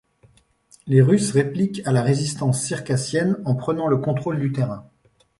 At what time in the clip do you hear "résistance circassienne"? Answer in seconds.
2.01-3.37